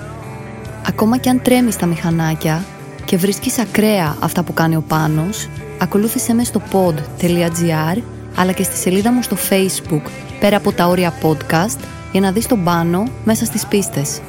Ακόμα 0.86 1.16
και 1.16 1.28
αν 1.28 1.42
τρέμεις 1.42 1.76
τα 1.76 1.86
μηχανάκια 1.86 2.64
και 3.04 3.16
βρίσκεις 3.16 3.58
ακραία 3.58 4.16
αυτά 4.20 4.42
που 4.42 4.54
κάνει 4.54 4.76
ο 4.76 4.84
Πάνος, 4.88 5.48
ακολούθησέ 5.78 6.34
με 6.34 6.44
στο 6.44 6.62
pod.gr 6.72 8.02
αλλά 8.36 8.52
και 8.52 8.62
στη 8.62 8.76
σελίδα 8.76 9.12
μου 9.12 9.22
στο 9.22 9.36
facebook 9.50 10.02
πέρα 10.40 10.56
από 10.56 10.72
τα 10.72 10.86
όρια 10.86 11.12
podcast 11.22 11.78
για 12.12 12.20
να 12.20 12.32
δεις 12.32 12.46
τον 12.46 12.64
Πάνο 12.64 13.04
μέσα 13.24 13.44
στις 13.44 13.66
πίστες. 13.66 14.20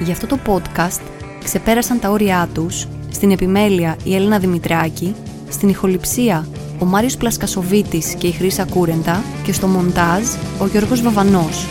Για 0.00 0.12
αυτό 0.12 0.26
το 0.26 0.38
podcast 0.46 1.00
ξεπέρασαν 1.44 2.00
τα 2.00 2.10
όρια 2.10 2.48
τους 2.54 2.86
στην 3.10 3.30
επιμέλεια 3.30 3.96
η 4.04 4.14
Έλενα 4.14 4.38
Δημητράκη, 4.38 5.14
στην 5.48 5.68
ηχοληψία 5.68 6.48
ο 6.78 6.84
Μάριος 6.84 7.16
Πλασκασοβίτης 7.16 8.14
και 8.14 8.26
η 8.26 8.30
Χρύσα 8.30 8.64
Κούρεντα 8.64 9.22
και 9.44 9.52
στο 9.52 9.66
μοντάζ 9.66 10.26
ο 10.60 10.66
Γιώργος 10.66 11.02
Βαβανός. 11.02 11.66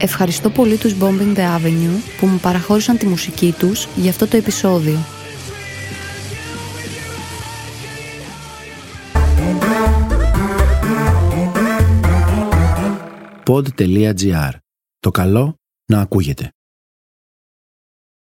Ευχαριστώ 0.00 0.50
πολύ 0.50 0.76
τους 0.76 0.94
Bombing 1.00 1.36
the 1.36 1.40
Avenue 1.40 2.00
που 2.20 2.26
μου 2.26 2.38
παραχώρησαν 2.38 2.98
τη 2.98 3.06
μουσική 3.06 3.54
τους 3.58 3.88
για 3.96 4.10
αυτό 4.10 4.26
το 4.26 4.36
επεισόδιο. 4.36 4.98
pod.gr. 13.48 14.50
Το 14.98 15.10
καλό 15.10 15.54
να 15.86 16.00
ακούγεται. 16.00 16.52